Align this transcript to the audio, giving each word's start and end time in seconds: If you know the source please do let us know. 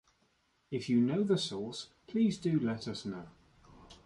If 0.71 0.89
you 0.89 0.99
know 0.99 1.21
the 1.23 1.37
source 1.37 1.89
please 2.07 2.39
do 2.39 2.59
let 2.59 2.87
us 2.87 3.05
know. 3.05 3.27